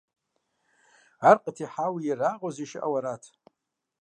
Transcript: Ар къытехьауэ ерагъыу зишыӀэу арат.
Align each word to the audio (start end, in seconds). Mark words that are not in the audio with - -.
Ар 1.29 1.37
къытехьауэ 1.43 1.99
ерагъыу 2.11 2.53
зишыӀэу 2.55 2.95
арат. 2.97 3.23